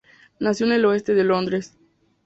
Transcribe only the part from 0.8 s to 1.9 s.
oeste de Londres.